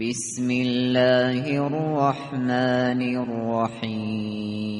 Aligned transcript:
بسم 0.00 0.48
الله 0.50 1.60
الرحمن 1.60 3.02
الرحیم 3.16 4.74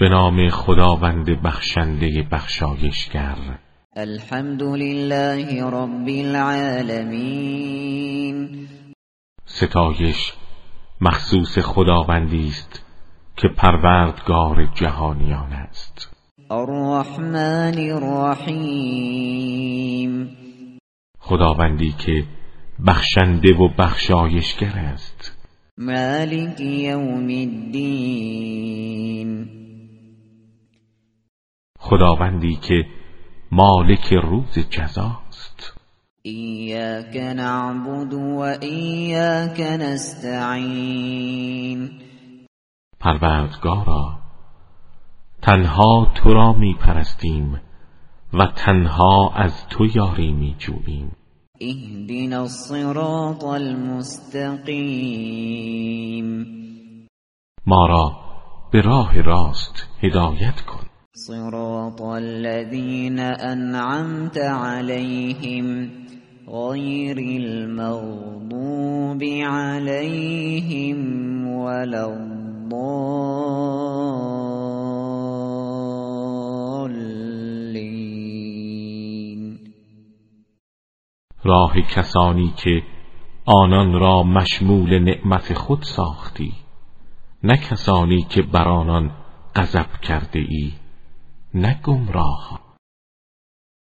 به 0.00 0.08
نام 0.08 0.48
خداوند 0.48 1.42
بخشنده 1.42 2.22
بخشایشگر. 2.32 3.36
الحمد 3.96 4.62
لله 4.62 5.64
رب 5.64 6.08
العالمین 6.08 7.36
ستایش 9.44 10.32
مخصوص 11.00 11.58
خداوندی 11.58 12.48
است 12.48 12.84
که 13.36 13.48
پروردگار 13.48 14.64
جهانیان 14.74 15.52
است. 15.52 16.16
الرحمن 16.50 17.78
الرحیم. 17.78 19.26
خداوندی 21.18 21.92
که 21.92 22.24
بخشنده 22.86 23.54
و 23.54 23.68
بخشایشگر 23.78 24.78
است. 24.78 25.32
مالک 25.78 26.60
یوم 26.60 27.28
الدین. 27.28 28.36
خداوندی 31.78 32.56
که 32.56 32.86
مالک 33.52 34.12
روز 34.12 34.58
جزاست. 34.70 35.72
ایاک 36.22 37.16
نعبد 37.16 38.14
و 38.14 38.38
ایاک 38.60 39.60
نستعین. 39.60 41.26
پروردگارا 43.00 44.18
تنها 45.42 46.12
تو 46.14 46.34
را 46.34 46.52
می 46.52 46.74
پرستیم 46.74 47.60
و 48.32 48.46
تنها 48.46 49.32
از 49.34 49.68
تو 49.68 49.86
یاری 49.94 50.32
می 50.32 50.56
جوییم 50.58 51.16
اهدنا 51.60 52.42
الصراط 52.42 53.44
المستقیم 53.44 54.66
ما 57.66 57.86
را 57.86 58.12
به 58.72 58.80
راه 58.80 59.22
راست 59.22 59.88
هدایت 60.02 60.60
کن. 60.60 60.86
صراط 61.14 62.02
الذين 62.02 63.20
أنعمت 63.20 64.38
عليهم 64.38 65.90
غير 66.48 67.18
المغضوب 67.18 69.22
عليهم 69.42 70.98
ولا 71.46 72.06
الضالين. 72.06 73.35
راه 81.46 81.80
کسانی 81.80 82.52
که 82.56 82.82
آنان 83.44 83.92
را 83.92 84.22
مشمول 84.22 84.98
نعمت 84.98 85.54
خود 85.54 85.82
ساختی 85.82 86.52
نه 87.42 87.56
کسانی 87.56 88.22
که 88.22 88.42
بر 88.42 88.68
آنان 88.68 89.10
غضب 89.56 90.00
کرده 90.02 90.38
ای 90.38 90.72
نه 91.54 91.80
گمراه 91.84 92.65